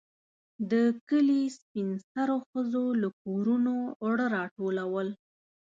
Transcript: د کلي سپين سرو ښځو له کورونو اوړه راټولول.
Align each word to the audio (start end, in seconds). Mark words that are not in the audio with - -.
د 0.71 0.73
کلي 1.09 1.41
سپين 1.57 1.89
سرو 2.11 2.37
ښځو 2.49 2.85
له 3.01 3.09
کورونو 3.23 3.75
اوړه 4.03 4.25
راټولول. 4.37 5.07